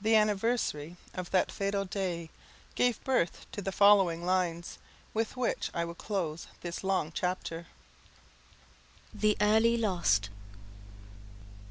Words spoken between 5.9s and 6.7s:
close